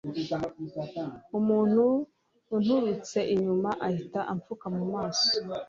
[1.39, 1.85] umuntu
[2.53, 5.29] anturutse inyuma ahita imfuka mu maso